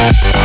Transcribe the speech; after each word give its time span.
feel 0.00 0.40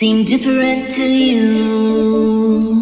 seem 0.00 0.24
different 0.24 0.90
to 0.90 1.04
you. 1.04 2.79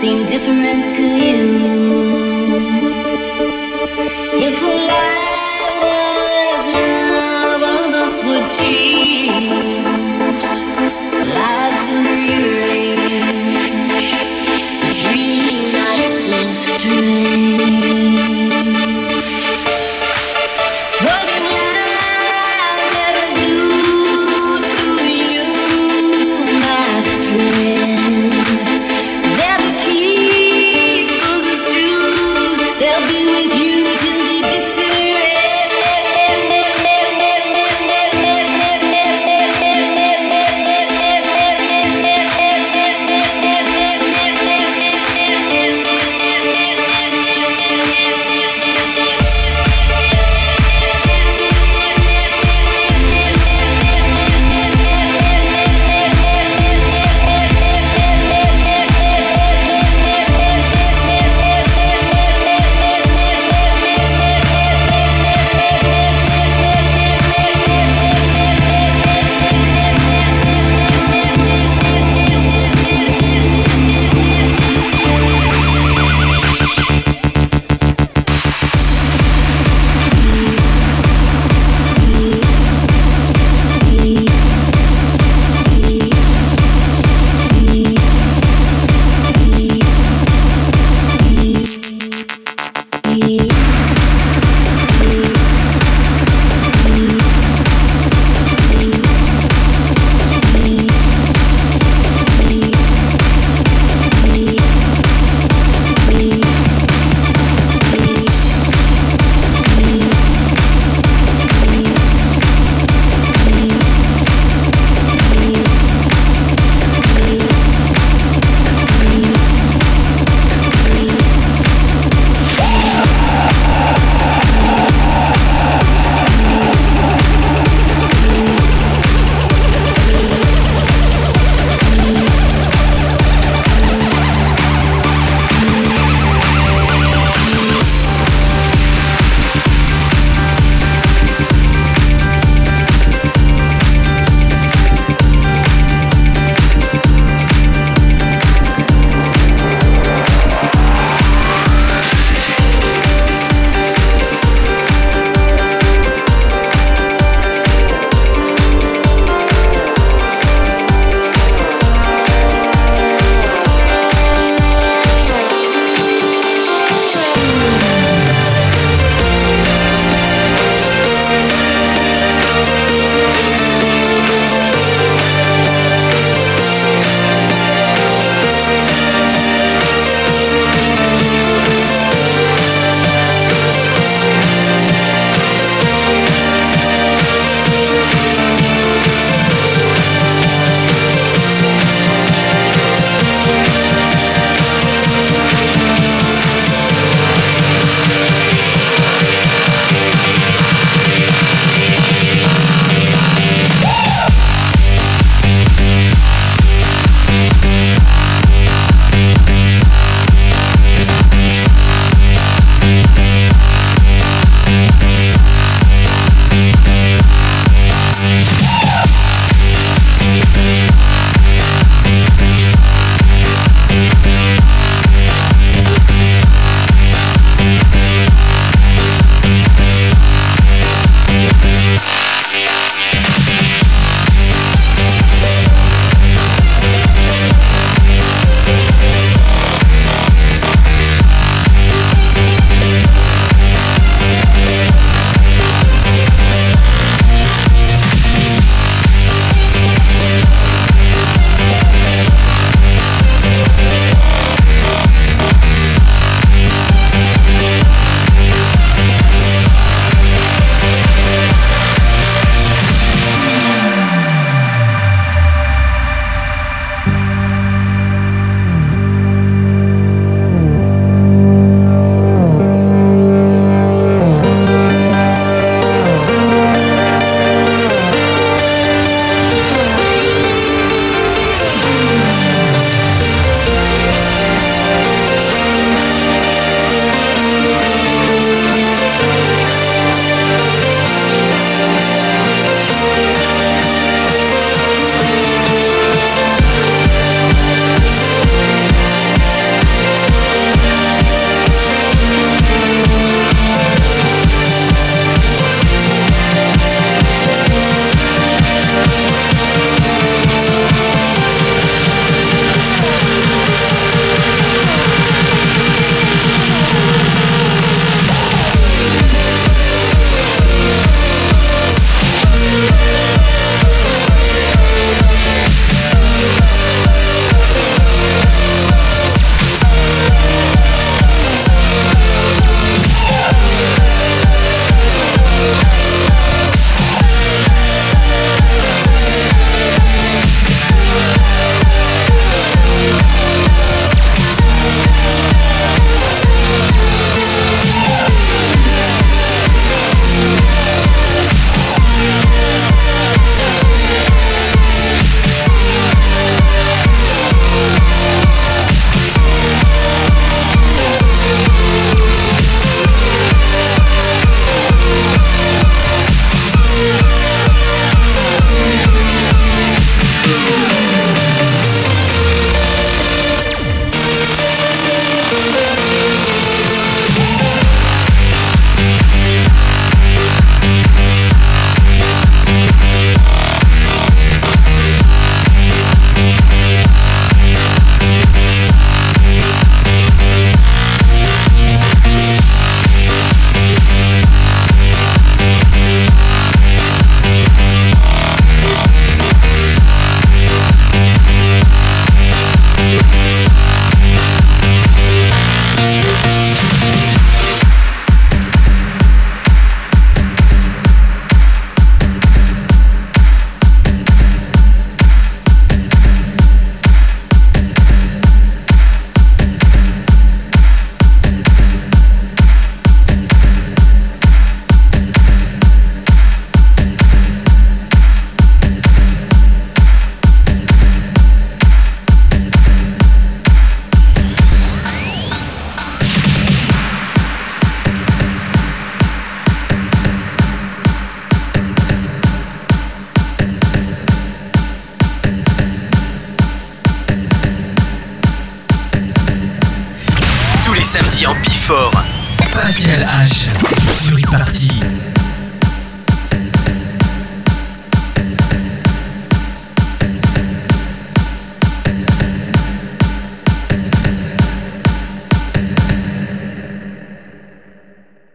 seem 0.00 0.26
different 0.26 0.92
to 0.92 1.02
you. 1.26 1.42
If 4.46 4.56
was, 4.62 5.04
love, 7.52 8.22
would 8.24 8.46
cheat. 8.50 9.95